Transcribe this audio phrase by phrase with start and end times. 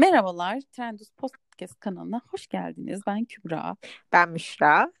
[0.00, 3.00] Merhabalar, Trendus Podcast kanalına hoş geldiniz.
[3.06, 3.76] Ben Kübra.
[4.12, 4.92] Ben Müşra.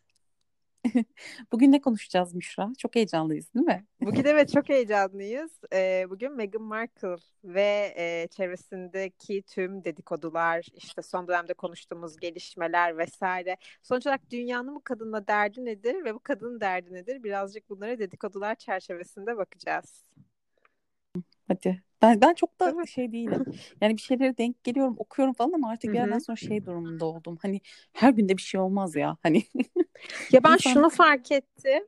[1.52, 2.72] Bugün ne konuşacağız Müşra?
[2.78, 3.86] Çok heyecanlıyız değil mi?
[4.00, 5.60] Bugün evet çok heyecanlıyız.
[5.72, 13.56] Ee, bugün Meghan Markle ve e, çevresindeki tüm dedikodular, işte son dönemde konuştuğumuz gelişmeler vesaire.
[13.82, 17.22] Sonuç olarak dünyanın bu kadınla derdi nedir ve bu kadının derdi nedir?
[17.22, 20.04] Birazcık bunlara dedikodular çerçevesinde bakacağız.
[21.50, 21.82] Hadi.
[22.02, 23.44] Ben ben çok da şey değilim.
[23.80, 27.38] Yani bir şeylere denk geliyorum, okuyorum falan ama artık bir yerden sonra şey durumunda oldum.
[27.42, 27.60] Hani
[27.92, 29.16] her günde bir şey olmaz ya.
[29.22, 29.42] Hani
[30.32, 30.72] Ya ben İnsan...
[30.72, 31.82] şunu fark ettim.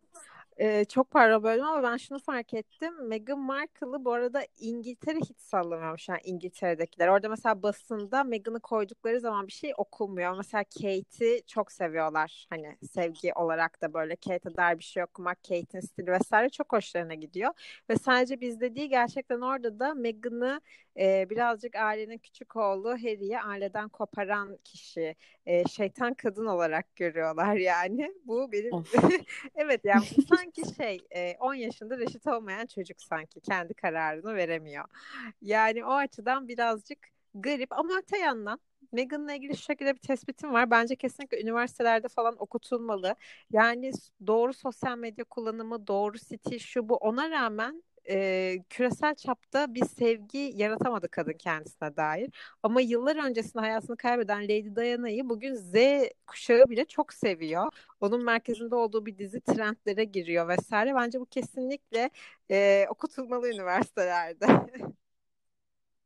[0.62, 3.09] Ee, çok pardon böldüm ama ben şunu fark ettim.
[3.09, 7.09] Meghan Markle'ı bu arada İngiltere hiç sallamıyormuş yani İngiltere'dekiler.
[7.09, 10.37] Orada mesela basında Meghan'ı koydukları zaman bir şey okunmuyor.
[10.37, 12.47] Mesela Kate'i çok seviyorlar.
[12.51, 17.15] Hani sevgi olarak da böyle Kate'e dair bir şey okumak, Kate'in stili vesaire çok hoşlarına
[17.15, 17.52] gidiyor.
[17.91, 20.60] Ve sadece bizde değil gerçekten orada da Meghan'ı
[20.99, 28.13] e, birazcık ailenin küçük oğlu Harry'i aileden koparan kişi, e, şeytan kadın olarak görüyorlar yani.
[28.24, 28.83] Bu benim
[29.55, 34.85] evet yani bu sanki şey e, 10 yaşında reşit olmayan çocuk sanki kendi kararını veremiyor.
[35.43, 36.99] Yani o açıdan birazcık
[37.35, 38.61] garip ama öte yandan
[38.93, 40.71] Meghan'la ilgili şu şekilde bir tespitim var.
[40.71, 43.17] Bence kesinlikle üniversitelerde falan okutulmalı.
[43.51, 43.93] Yani
[44.27, 50.39] doğru sosyal medya kullanımı, doğru stil şu bu ona rağmen e, küresel çapta bir sevgi
[50.55, 52.31] yaratamadı kadın kendisine dair.
[52.63, 55.75] Ama yıllar öncesinde hayatını kaybeden Lady Diana'yı bugün Z
[56.27, 57.73] kuşağı bile çok seviyor.
[58.01, 60.95] Onun merkezinde olduğu bir dizi trendlere giriyor vesaire.
[60.95, 62.11] Bence bu kesinlikle
[62.51, 64.47] e, okutulmalı üniversitelerde.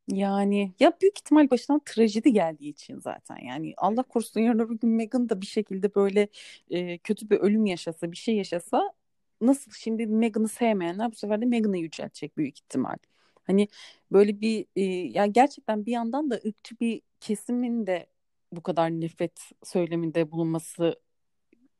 [0.08, 4.90] Yani ya büyük ihtimal başından trajedi geldiği için zaten yani Allah korusun yarın öbür gün
[4.90, 6.28] Meghan da bir şekilde böyle
[6.70, 8.92] e, kötü bir ölüm yaşasa bir şey yaşasa
[9.40, 12.96] nasıl şimdi Meghan'ı sevmeyenler bu sefer de Meghan'ı yüceltecek büyük ihtimal.
[13.44, 13.68] Hani
[14.12, 14.82] böyle bir e,
[15.18, 18.06] yani gerçekten bir yandan da ırkçı bir kesimin de
[18.52, 21.00] bu kadar nefret söyleminde bulunması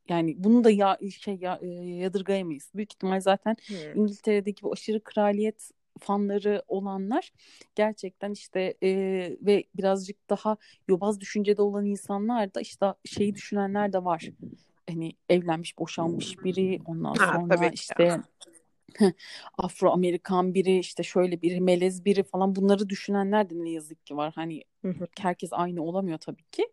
[0.09, 2.71] yani bunu da ya şey ya, e, yadırgayamayız.
[2.75, 4.01] Büyük ihtimal zaten hmm.
[4.01, 7.31] İngiltere'deki bu aşırı kraliyet fanları olanlar
[7.75, 8.89] gerçekten işte e,
[9.41, 14.29] ve birazcık daha yobaz düşüncede olan insanlar da işte şeyi düşünenler de var
[14.89, 17.73] hani evlenmiş boşanmış biri ondan ha, sonra tabii.
[17.73, 18.21] işte
[19.57, 24.17] Afro Amerikan biri işte şöyle biri melez biri falan bunları düşünenler de ne yazık ki
[24.17, 24.63] var hani
[25.19, 26.67] herkes aynı olamıyor tabii ki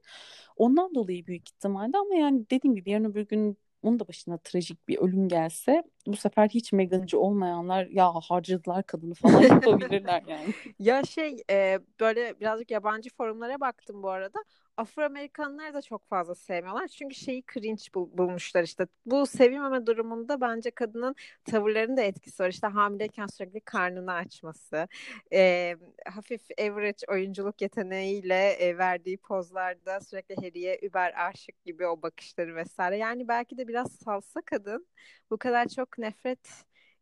[0.57, 4.89] ondan dolayı büyük ihtimalle ama yani dediğim gibi yarın öbür gün onun da başına trajik
[4.89, 10.55] bir ölüm gelse bu sefer hiç Meghan'cı olmayanlar ya harcadılar kadını falan yapabilirler yani.
[10.79, 14.39] ya şey e, böyle birazcık yabancı forumlara baktım bu arada.
[14.77, 16.89] Afro-Amerikanlar da çok fazla sevmiyorlar.
[16.89, 18.87] Çünkü şeyi cringe bul- bulmuşlar işte.
[19.07, 21.15] Bu sevilmeme durumunda bence kadının
[21.45, 22.49] tavırlarının da etkisi var.
[22.49, 24.89] İşte hamileyken sürekli karnını açması,
[25.33, 25.77] e,
[26.07, 32.97] hafif average oyunculuk yeteneğiyle e, verdiği pozlarda sürekli Harry'e über aşık gibi o bakışları vesaire.
[32.97, 34.87] Yani belki de biraz salsa kadın
[35.31, 36.49] bu kadar çok nefret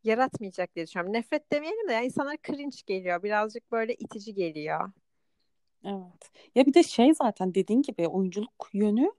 [0.05, 1.13] yaratmayacak diye düşünüyorum.
[1.13, 3.23] Nefret demeyelim de yani insanlar cringe geliyor.
[3.23, 4.91] Birazcık böyle itici geliyor.
[5.85, 6.31] Evet.
[6.55, 9.13] Ya bir de şey zaten dediğin gibi oyunculuk yönü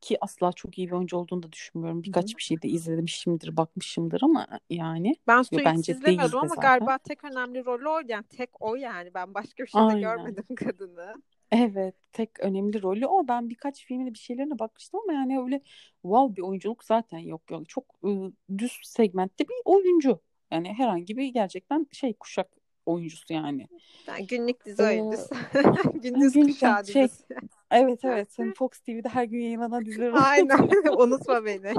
[0.00, 2.02] ki asla çok iyi bir oyuncu olduğunu da düşünmüyorum.
[2.02, 2.36] Birkaç Hı.
[2.36, 6.62] bir şey de izlemişimdir, bakmışımdır ama yani ben Suits bence izlemiyordum ama zaten.
[6.62, 10.44] galiba tek önemli rolü o yani tek o yani ben başka bir şey de görmedim
[10.56, 11.14] kadını.
[11.52, 13.28] Evet, tek önemli rolü o.
[13.28, 15.62] Ben birkaç filmine bir şeylerine bakmıştım ama yani öyle
[16.02, 17.50] wow bir oyunculuk zaten yok.
[17.50, 17.68] yok.
[17.68, 20.20] Çok ıı, düz segmentte bir oyuncu.
[20.50, 22.48] Yani herhangi bir gerçekten şey kuşak
[22.90, 23.66] oyuncusu yani.
[24.06, 25.34] yani günlük dizi ee, oyuncusu.
[26.02, 27.34] Gündüz günlük kuşağı şey, dizisi.
[27.70, 28.28] Evet evet.
[28.38, 30.22] Hani Fox TV'de her gün yayınlanan diziler var.
[30.24, 30.70] Aynen.
[30.98, 31.74] Unutma beni.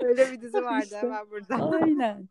[0.00, 1.54] öyle bir dizi vardı işte, hemen burada.
[1.54, 2.28] Aynen.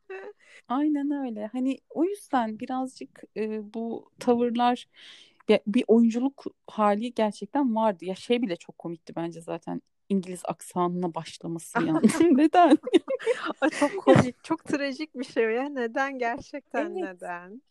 [0.67, 1.50] Aynen öyle.
[1.51, 4.85] Hani o yüzden birazcık e, bu tavırlar
[5.50, 8.06] bir, bir oyunculuk hali gerçekten vardı.
[8.06, 9.81] Ya şey bile çok komikti bence zaten.
[10.09, 12.07] İngiliz aksanına başlaması yani.
[12.38, 12.78] Neden?
[13.79, 15.69] çok komik, çok trajik bir şey ya.
[15.69, 16.96] Neden gerçekten evet.
[16.96, 17.61] neden?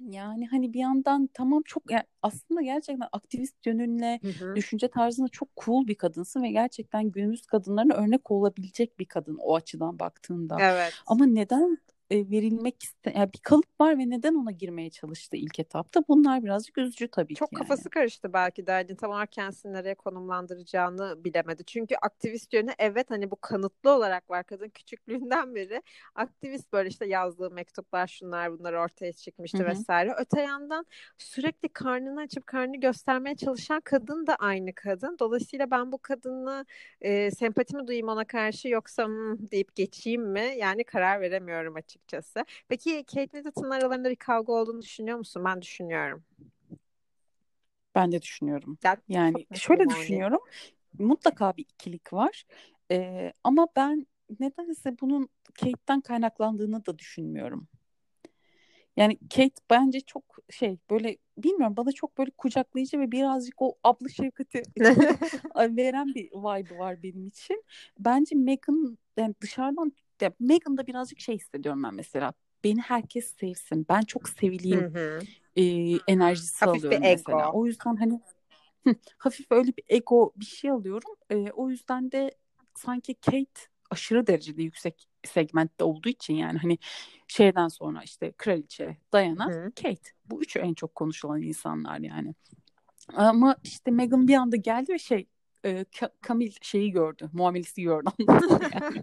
[0.00, 4.56] Yani hani bir yandan tamam çok yani aslında gerçekten aktivist yönünle hı hı.
[4.56, 9.54] düşünce tarzında çok cool bir kadınsın ve gerçekten günümüz kadınlarına örnek olabilecek bir kadın o
[9.54, 10.56] açıdan baktığında.
[10.60, 10.92] Evet.
[11.06, 11.78] Ama neden
[12.10, 16.02] e, verilmek iste yani bir kalıp var ve neden ona girmeye çalıştı ilk etapta?
[16.08, 17.56] Bunlar birazcık üzücü tabii Çok ki.
[17.56, 17.90] Çok kafası yani.
[17.90, 21.64] karıştı belki derdin tam olarak kendisini nereye konumlandıracağını bilemedi.
[21.64, 25.82] Çünkü aktivist yönü evet hani bu kanıtlı olarak var kadın küçüklüğünden beri
[26.14, 29.66] aktivist böyle işte yazdığı mektuplar şunlar bunlar ortaya çıkmıştı Hı-hı.
[29.66, 30.14] vesaire.
[30.18, 30.86] Öte yandan
[31.18, 35.16] sürekli karnını açıp karnını göstermeye çalışan kadın da aynı kadın.
[35.18, 36.66] Dolayısıyla ben bu kadını
[37.00, 40.54] e, sempatimi duyayım ona karşı yoksa hmm, deyip geçeyim mi?
[40.58, 42.44] Yani karar veremiyorum açıkçası açıkçası.
[42.68, 45.44] Peki Kate Middleton'la aralarında bir kavga olduğunu düşünüyor musun?
[45.44, 46.24] Ben düşünüyorum.
[47.94, 48.78] Ben de düşünüyorum.
[48.84, 50.40] Ya, yani şöyle düşünüyorum.
[50.98, 52.44] Mutlaka bir ikilik var.
[52.90, 54.06] Ee, ama ben
[54.40, 55.28] nedense bunun
[55.60, 57.68] Kate'den kaynaklandığını da düşünmüyorum.
[58.96, 64.08] Yani Kate bence çok şey böyle bilmiyorum bana çok böyle kucaklayıcı ve birazcık o abla
[64.08, 64.62] şefkati
[65.56, 67.64] veren bir vibe var benim için.
[67.98, 69.92] Bence Meghan yani dışarıdan
[70.24, 72.32] ya Meghan'da birazcık şey hissediyorum ben mesela.
[72.64, 73.86] Beni herkes sevsin.
[73.88, 74.92] Ben çok sevileyim
[75.56, 75.62] e,
[76.08, 77.48] enerjisi Hafif alıyorum bir mesela.
[77.48, 77.50] Ego.
[77.58, 78.20] O yüzden hani
[79.18, 81.14] hafif öyle bir ego bir şey alıyorum.
[81.30, 82.36] E, o yüzden de
[82.74, 83.60] sanki Kate
[83.90, 86.78] aşırı derecede yüksek segmentte olduğu için yani hani
[87.28, 89.72] şeyden sonra işte kraliçe, Diana, Hı.
[89.82, 90.10] Kate.
[90.26, 92.34] Bu üçü en çok konuşulan insanlar yani.
[93.14, 95.26] Ama işte Meghan bir anda geldi ve şey
[95.64, 95.84] e,
[96.20, 97.30] Kamil şeyi gördü.
[97.32, 98.10] Muamelesi gördü.
[98.18, 99.02] yani.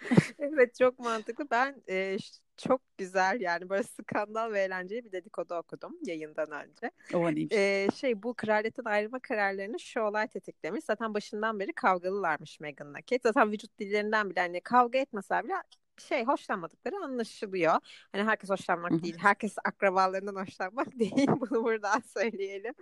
[0.38, 1.46] evet çok mantıklı.
[1.50, 2.16] Ben e,
[2.56, 6.90] çok güzel yani böyle skandal ve eğlenceli bir dedikodu okudum yayından önce.
[7.14, 7.52] O neymiş?
[7.52, 10.84] Ee, şey bu kraliyetin ayrılma kararlarını şu olay tetiklemiş.
[10.84, 13.20] Zaten başından beri kavgalılarmış Meghan'la Kate.
[13.22, 15.54] Zaten vücut dillerinden bile hani kavga etmese bile
[16.00, 17.74] şey hoşlanmadıkları anlaşılıyor.
[18.12, 19.16] Hani herkes hoşlanmak değil.
[19.18, 21.28] Herkes akrabalarından hoşlanmak değil.
[21.28, 22.74] Bunu buradan söyleyelim.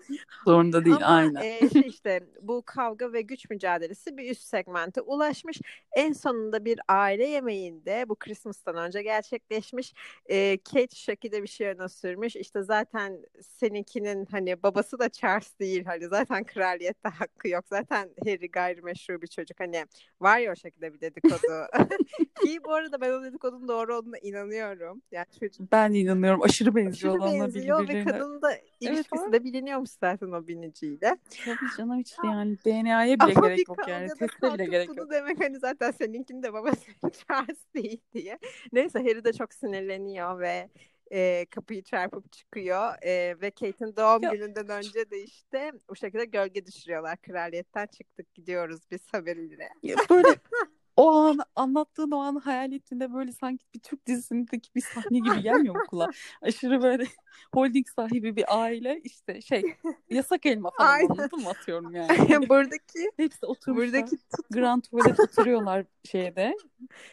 [0.44, 1.42] Zorunda değil Ama, aynen.
[1.42, 5.60] E, şey işte bu kavga ve güç mücadelesi bir üst segmente ulaşmış.
[5.92, 9.94] En sonunda bir aile yemeğinde bu Christmas'tan önce gerçekleşmiş.
[10.26, 12.36] E, Kate şekilde bir şey öne sürmüş.
[12.36, 15.84] İşte zaten seninkinin hani babası da Charles değil.
[15.84, 17.64] Hani zaten kraliyette hakkı yok.
[17.68, 19.60] Zaten Harry gayrimeşru bir çocuk.
[19.60, 19.86] Hani
[20.20, 21.66] var ya o şekilde bir dedikodu.
[22.42, 25.02] Ki bu arada ben ben o dedikodunun doğru olduğuna inanıyorum.
[25.12, 25.72] Yani çocuk...
[25.72, 26.42] Ben de inanıyorum.
[26.42, 28.06] Aşırı benziyor Aşırı olanlar benziyor birbirine.
[28.06, 31.16] ve kadının da ilişkisi evet, de biliniyormuş zaten o biniciyle.
[31.44, 34.08] Tabii canım işte yani DNA'ya bile Ama gerek yok yani.
[34.18, 35.10] Teste bile gerek bunu yok.
[35.10, 36.86] demek hani zaten seninkinin de babası
[37.28, 38.38] Charles değil diye.
[38.72, 40.68] Neyse Harry de çok sinirleniyor ve
[41.12, 44.30] e, kapıyı çarpıp çıkıyor e, ve Kate'in doğum ya.
[44.30, 47.16] gününden önce de işte bu şekilde gölge düşürüyorlar.
[47.16, 49.68] Kraliyetten çıktık gidiyoruz biz haberiyle.
[49.82, 50.28] Ya böyle
[50.98, 55.42] o an anlattığın o anı hayal ettiğinde böyle sanki bir Türk dizisindeki bir sahne gibi
[55.42, 56.10] gelmiyor mu kulağa?
[56.42, 57.04] Aşırı böyle
[57.54, 59.62] holding sahibi bir aile işte şey
[60.10, 61.08] yasak elma falan Aynen.
[61.08, 62.48] anladın mı atıyorum yani.
[62.48, 63.86] buradaki hepsi oturmuşlar.
[63.86, 64.48] Buradaki tut...
[64.50, 66.54] Grand Tuvalet oturuyorlar şeyde.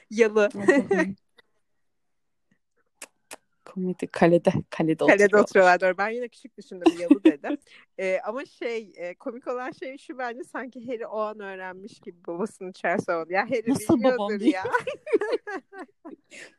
[0.09, 0.49] Yalı
[3.75, 5.81] komedi kalede kalede, kalede oturuyorlar.
[5.81, 5.97] Doğru.
[5.97, 7.57] Ben yine küçük düşündüm yalı dedim.
[7.97, 12.17] ee, ama şey e, komik olan şey şu bence sanki Harry o an öğrenmiş gibi
[12.27, 13.33] babasını içerse oldu.
[13.33, 14.63] Ya Harry Nasıl biliyordur ya.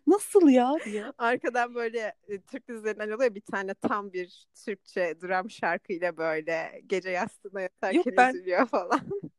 [0.07, 1.05] Nasıl ya diye.
[1.19, 7.11] Arkadan böyle e, Türk dizilerinden oluyor bir tane tam bir Türkçe dram şarkıyla böyle gece
[7.11, 8.35] yastığına yatarken Yok, ben...
[8.35, 9.01] üzülüyor falan.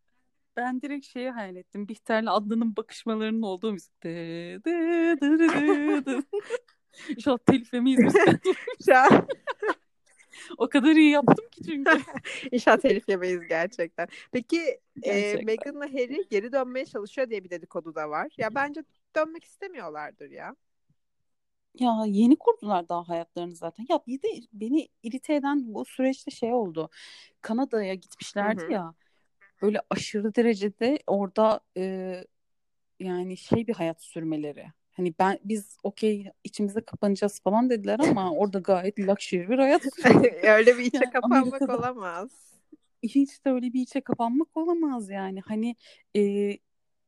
[0.58, 1.88] Ben direkt şeyi hayal ettim.
[1.88, 3.92] Bihter'le Adnan'ın bakışmalarının olduğu müzik.
[7.10, 8.14] İnşallah telif yemeyiz
[8.86, 9.28] Şu an
[10.58, 11.92] o kadar iyi yaptım ki çünkü.
[12.52, 14.08] İnşallah telif yemeyiz gerçekten.
[14.32, 15.40] Peki gerçekten.
[15.40, 18.34] e, Meghan'la Harry geri dönmeye çalışıyor diye bir dedikodu da var.
[18.38, 18.84] Ya bence
[19.16, 20.56] dönmek istemiyorlardır ya.
[21.80, 23.86] Ya yeni kurdular daha hayatlarını zaten.
[23.90, 26.90] Ya bir de beni irite eden bu süreçte şey oldu.
[27.42, 28.72] Kanada'ya gitmişlerdi Hı-hı.
[28.72, 28.94] ya.
[29.62, 32.24] Böyle aşırı derecede orada e,
[33.00, 34.66] yani şey bir hayat sürmeleri.
[34.98, 39.82] Hani ben biz okey içimize kapanacağız falan dediler ama orada gayet luxury bir hayat.
[40.44, 42.30] öyle bir içe yani kapanmak Amerika'da, olamaz.
[43.04, 45.42] Hiç de öyle bir içe kapanmak olamaz yani.
[45.42, 45.76] Hani
[46.16, 46.22] e,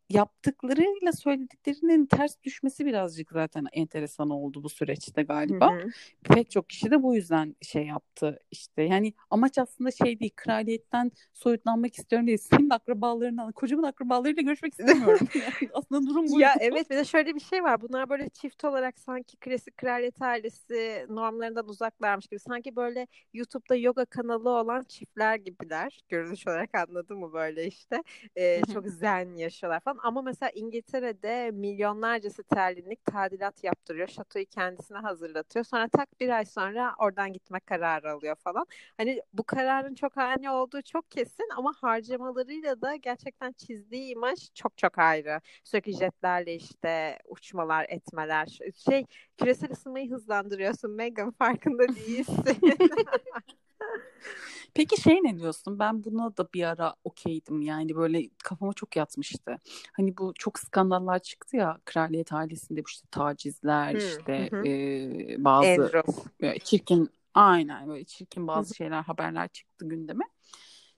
[0.10, 5.72] yaptıklarıyla söylediklerinin ters düşmesi birazcık zaten enteresan oldu bu süreçte galiba.
[5.72, 5.90] Hı hı.
[6.24, 8.82] Pek çok kişi de bu yüzden şey yaptı işte.
[8.82, 12.38] Yani amaç aslında şey değil kraliyetten soyutlanmak istiyorum değil.
[12.38, 15.28] Senin akrabalarına, kocamın akrabalarıyla görüşmek istemiyorum.
[15.36, 16.40] yani aslında durum bu.
[16.40, 17.82] Ya evet bir de şöyle bir şey var.
[17.82, 22.40] Bunlar böyle çift olarak sanki klasik kraliyet ailesi normlarından uzaklarmış gibi.
[22.40, 26.00] Sanki böyle YouTube'da yoga kanalı olan çiftler gibiler.
[26.10, 28.04] Görünüş olarak anladın mı böyle işte.
[28.38, 34.08] Ee, çok zen yaşıyorlar falan ama mesela İngiltere'de milyonlarca sterlinlik tadilat yaptırıyor.
[34.08, 35.66] Şatoyu kendisine hazırlatıyor.
[35.66, 38.66] Sonra tak bir ay sonra oradan gitme kararı alıyor falan.
[38.98, 44.78] Hani bu kararın çok ani olduğu çok kesin ama harcamalarıyla da gerçekten çizdiği imaj çok
[44.78, 45.42] çok ayrı.
[45.64, 48.60] Sürekli jetlerle işte uçmalar, etmeler.
[48.90, 49.06] Şey
[49.38, 52.58] küresel ısınmayı hızlandırıyorsun Megan farkında değilsin.
[54.74, 55.80] Peki şey ne diyorsun?
[55.80, 57.62] Ben buna da bir ara okeydim.
[57.62, 59.58] Yani böyle kafama çok yatmıştı.
[59.94, 64.68] Hani bu çok skandallar çıktı ya kraliyet ailesinde işte tacizler hı, işte hı.
[64.68, 65.92] E, bazı
[66.42, 70.26] böyle çirkin aynen böyle çirkin bazı şeyler haberler çıktı gündeme.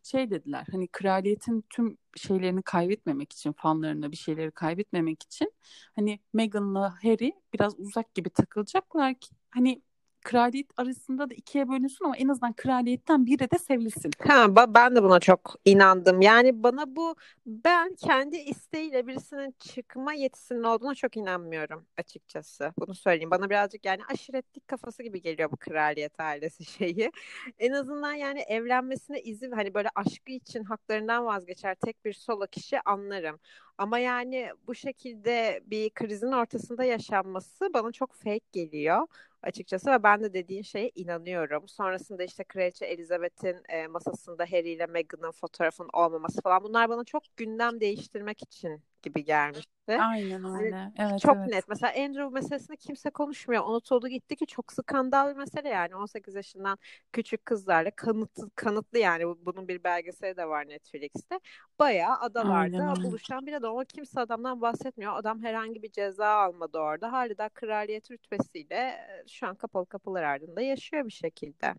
[0.03, 5.53] Şey dediler hani kraliyetin tüm şeylerini kaybetmemek için fanlarına bir şeyleri kaybetmemek için
[5.95, 9.81] hani Meghan'la Harry biraz uzak gibi takılacaklar ki hani
[10.23, 14.11] kraliyet arasında da ikiye bölünsün ama en azından kraliyetten biri de sevilsin.
[14.27, 16.21] Ha, ben de buna çok inandım.
[16.21, 22.73] Yani bana bu ben kendi isteğiyle birisinin çıkma yetisinin olduğuna çok inanmıyorum açıkçası.
[22.79, 23.31] Bunu söyleyeyim.
[23.31, 27.11] Bana birazcık yani aşiretlik kafası gibi geliyor bu kraliyet ailesi şeyi.
[27.59, 32.81] En azından yani evlenmesine izin hani böyle aşkı için haklarından vazgeçer tek bir solo kişi
[32.81, 33.39] anlarım.
[33.77, 39.07] Ama yani bu şekilde bir krizin ortasında yaşanması bana çok fake geliyor
[39.43, 41.67] açıkçası ve ben de dediğin şeye inanıyorum.
[41.67, 47.23] Sonrasında işte Kraliçe Elizabeth'in e, masasında Harry ile Meghan'ın fotoğrafının olmaması falan bunlar bana çok
[47.37, 49.71] gündem değiştirmek için gibi gelmişti.
[49.87, 50.75] Aynen öyle.
[50.75, 51.47] Hani evet, çok evet.
[51.47, 51.67] net.
[51.67, 53.65] Mesela Andrew meselesini kimse konuşmuyor.
[53.65, 55.95] Unutuldu gitti ki çok skandal bir mesele yani.
[55.95, 56.77] 18 yaşından
[57.11, 59.23] küçük kızlarla kanıtlı, kanıtlı yani.
[59.45, 61.39] Bunun bir belgeseli de var Netflix'te.
[61.79, 65.15] Bayağı adalarda buluşan bir adam ama kimse adamdan bahsetmiyor.
[65.15, 67.11] Adam herhangi bir ceza almadı orada.
[67.11, 71.75] Hala da kraliyet rütbesiyle şu an kapalı kapılar ardında yaşıyor bir şekilde.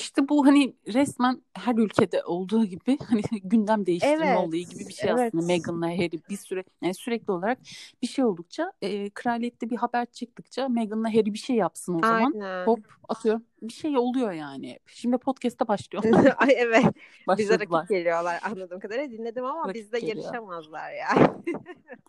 [0.00, 4.92] İşte bu hani resmen her ülkede olduğu gibi hani gündem değiştirme evet, olayı gibi bir
[4.92, 5.34] şey evet.
[5.34, 7.58] aslında Meghan'la Harry bir süre yani sürekli olarak
[8.02, 12.32] bir şey oldukça e, kraliyette bir haber çıktıkça Meghan'la Harry bir şey yapsın o zaman
[12.32, 12.66] Aynen.
[12.66, 14.78] hop atıyorum bir şey oluyor yani.
[14.86, 16.04] Şimdi podcast'a başlıyor.
[16.36, 16.84] Ay evet.
[17.38, 20.16] Bize rakip geliyorlar anladığım kadarıyla dinledim ama rakip bizde geliyor.
[20.16, 21.28] yarışamazlar yani.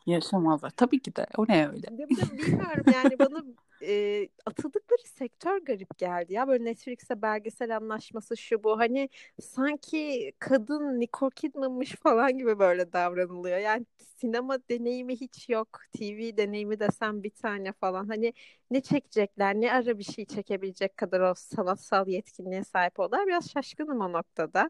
[0.05, 0.69] yarışamazlar.
[0.69, 1.27] Tabii ki de.
[1.37, 1.87] O ne öyle?
[1.91, 3.43] Bilmiyorum yani bana
[3.83, 6.47] e, atıldıkları sektör garip geldi ya.
[6.47, 8.79] Böyle Netflix'e belgesel anlaşması şu bu.
[8.79, 9.09] Hani
[9.41, 13.57] sanki kadın Nicole Kidman'mış falan gibi böyle davranılıyor.
[13.57, 13.85] Yani
[14.17, 15.67] sinema deneyimi hiç yok.
[15.97, 18.07] TV deneyimi desem bir tane falan.
[18.07, 18.33] Hani
[18.71, 23.27] ne çekecekler, ne ara bir şey çekebilecek kadar o sanatsal yetkinliğe sahip oldular.
[23.27, 24.69] Biraz şaşkınım o noktada.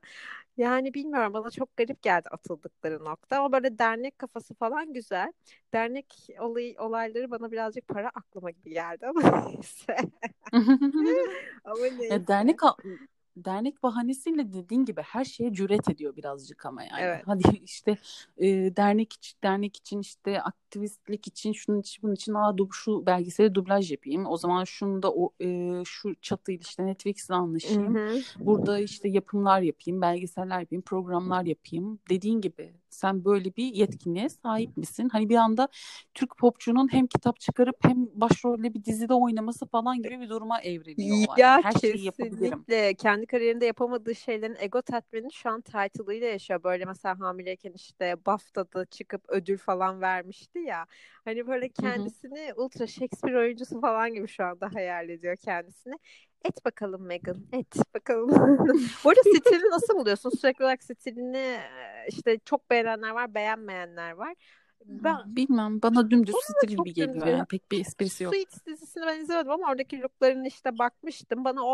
[0.58, 5.34] Yani bilmiyorum bana çok garip geldi atıldıkları nokta ama böyle dernek kafası falan güzel.
[5.74, 9.96] Dernek olay, olayları bana birazcık para aklıma gibi geldi ama neyse.
[11.63, 12.13] ama neyse.
[12.13, 12.60] Ya dernek
[13.38, 17.02] dernek bahanesiyle dediğin gibi her şeye cüret ediyor birazcık ama yani.
[17.02, 17.24] Evet.
[17.26, 17.98] Hadi işte
[18.38, 23.56] e, dernek için dernek için işte aktivistlik için şunun için bunun için aa şu belgeseli
[23.56, 24.26] dublaj yapayım.
[24.26, 27.96] O zaman şunu da o e, şu çatıyla işte Netflix'le anlaşayım.
[27.96, 28.22] Hı hı.
[28.40, 32.00] Burada işte yapımlar yapayım, belgeseller yapayım, programlar yapayım.
[32.10, 35.10] Dediğin gibi sen böyle bir yetkinliğe sahip misin?
[35.12, 35.68] Hani bir anda
[36.14, 41.38] Türk popçunun hem kitap çıkarıp hem başrolle bir dizide oynaması falan gibi bir duruma evriliyor.
[41.38, 41.98] Ya Her kesinlikle.
[41.98, 42.96] şeyi yapabilirim.
[42.98, 46.64] Kendi kariyerinde yapamadığı şeylerin ego tatmini şu an title'ıyla yaşıyor.
[46.64, 50.86] Böyle mesela hamileyken işte BAFTA'da çıkıp ödül falan vermişti ya.
[51.26, 52.64] Hani böyle kendisini Hı-hı.
[52.64, 55.96] ultra Shakespeare oyuncusu falan gibi şu anda hayal ediyor kendisini.
[56.46, 57.38] Et bakalım Megan.
[57.54, 58.30] Et bakalım.
[59.04, 60.30] Bu arada stilini nasıl buluyorsun?
[60.30, 61.60] Sürekli olarak stilini
[62.08, 64.36] işte çok beğenenler var, beğenmeyenler var.
[64.86, 68.36] Ben bilmem bana dümdüz stil gibi geliyor yani pek bir esprisi yok.
[68.36, 71.46] Suits dizisini ben izlemedim ama oradaki looklarını işte bakmıştım.
[71.46, 71.66] Bana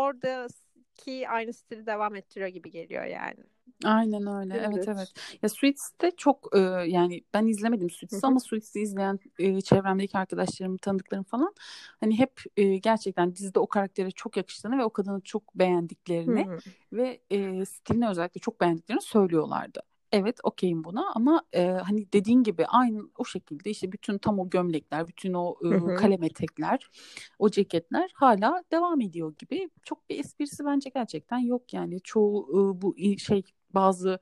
[0.98, 3.44] oradaki aynı stili devam ettiriyor gibi geliyor yani.
[3.84, 4.54] Aynen öyle.
[4.56, 4.88] Evet evet.
[4.88, 5.38] evet.
[5.42, 11.24] Ya Suits'te çok e, yani ben izlemedim Suits'i ama Suits'i izleyen e, çevremdeki arkadaşlarım, tanıdıklarım
[11.24, 11.54] falan
[12.00, 16.58] hani hep e, gerçekten dizide o karaktere çok yakıştığını ve o kadını çok beğendiklerini Hı-hı.
[16.92, 19.82] ve e, stilini özellikle çok beğendiklerini söylüyorlardı.
[20.12, 24.50] Evet okeyim buna ama e, hani dediğin gibi aynı o şekilde işte bütün tam o
[24.50, 26.90] gömlekler, bütün o e, kalem etekler,
[27.38, 29.70] o ceketler hala devam ediyor gibi.
[29.84, 32.00] Çok bir esprisi bence gerçekten yok yani.
[32.00, 33.42] Çoğu e, bu şey
[33.74, 34.18] bazı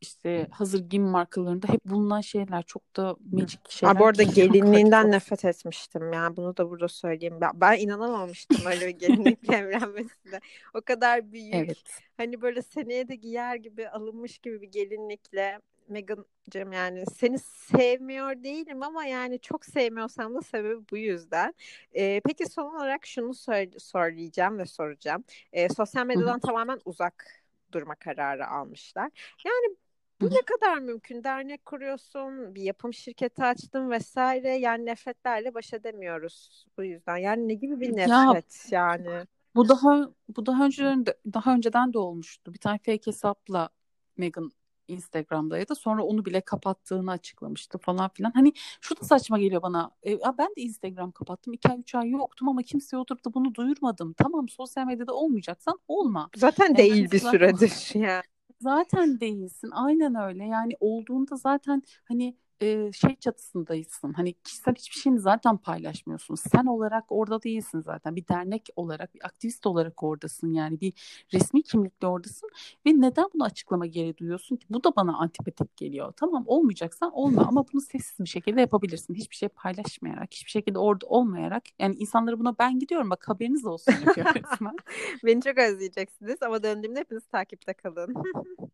[0.00, 3.94] işte hazır giyim markalarında hep bulunan şeyler çok da magic şeyler.
[3.94, 7.38] Aa, bu arada gelinliğinden nefret etmiştim yani bunu da burada söyleyeyim.
[7.40, 10.40] Ben, ben inanamamıştım öyle bir gelinlikle evlenmesine.
[10.74, 11.54] O kadar büyük.
[11.54, 11.84] Evet.
[12.16, 18.82] Hani böyle seneye de giyer gibi alınmış gibi bir gelinlikle Megan'cığım yani seni sevmiyor değilim
[18.82, 21.54] ama yani çok sevmiyorsam da sebebi bu yüzden.
[21.94, 25.24] Ee, peki son olarak şunu söyle, söyleyeceğim ve soracağım.
[25.52, 29.10] Ee, sosyal medyadan tamamen uzak durma kararı almışlar.
[29.44, 29.76] Yani
[30.20, 31.24] bu ne kadar mümkün?
[31.24, 34.48] Dernek kuruyorsun, bir yapım şirketi açtın vesaire.
[34.56, 37.16] Yani nefretlerle baş edemiyoruz bu yüzden.
[37.16, 39.26] Yani ne gibi bir nefret ya, yani?
[39.54, 42.54] Bu daha bu daha önceden de, daha önceden de olmuştu.
[42.54, 43.68] Bir tane fake hesapla
[44.16, 44.50] Megan
[44.88, 45.74] Instagram'daydı.
[45.74, 48.30] Sonra onu bile kapattığını açıklamıştı falan filan.
[48.30, 49.90] Hani şu da saçma geliyor bana.
[50.06, 51.52] E, ben de Instagram kapattım.
[51.52, 54.12] 2 ay 3 ay yoktum ama kimseye oturup da bunu duyurmadım.
[54.12, 56.30] Tamam sosyal medyada olmayacaksan olma.
[56.36, 58.22] Zaten yani değil bir süredir ya.
[58.60, 59.70] Zaten değilsin.
[59.72, 60.44] Aynen öyle.
[60.44, 64.12] Yani olduğunda zaten hani e, şey çatısındaysın.
[64.12, 66.34] Hani kişisel hiçbir şeyini zaten paylaşmıyorsun.
[66.34, 68.16] Sen olarak orada değilsin zaten.
[68.16, 70.52] Bir dernek olarak, bir aktivist olarak oradasın.
[70.52, 70.92] Yani bir
[71.34, 72.50] resmi kimlikle oradasın.
[72.86, 74.66] Ve neden bunu açıklama gereği duyuyorsun ki?
[74.70, 76.12] Bu da bana antipatik geliyor.
[76.16, 79.14] Tamam olmayacaksan olma ama bunu sessiz bir şekilde yapabilirsin.
[79.14, 81.62] Hiçbir şey paylaşmayarak, hiçbir şekilde orada olmayarak.
[81.78, 84.76] Yani insanlara buna ben gidiyorum bak haberiniz olsun yapıyor resmen.
[85.24, 88.14] Beni çok özleyeceksiniz ama döndüğümde hepiniz takipte kalın.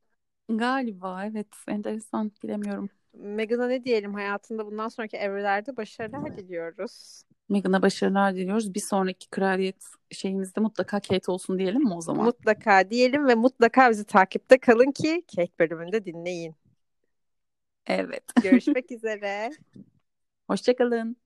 [0.49, 2.91] Galiba evet enteresan bilemiyorum.
[3.19, 7.23] Megan'a ne diyelim hayatında bundan sonraki evrelerde başarılar diliyoruz.
[7.49, 8.75] Megan'a başarılar diliyoruz.
[8.75, 12.25] Bir sonraki kraliyet şeyimizde mutlaka Kate olsun diyelim mi o zaman?
[12.25, 16.55] Mutlaka diyelim ve mutlaka bizi takipte kalın ki Kate bölümünde dinleyin.
[17.87, 18.25] Evet.
[18.43, 19.51] Görüşmek üzere.
[20.47, 21.17] Hoşçakalın.